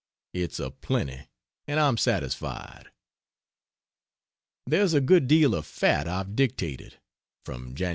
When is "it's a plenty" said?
0.33-1.27